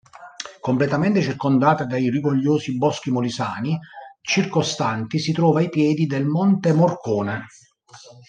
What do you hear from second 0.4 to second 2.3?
Completamente circondata dai